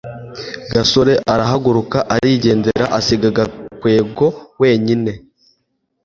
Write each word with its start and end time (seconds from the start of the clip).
gasore 0.73 1.13
arahaguruka 1.33 1.97
arigendera, 2.15 2.85
asiga 2.97 3.27
gakwego 3.37 4.25
wenyine 4.61 5.11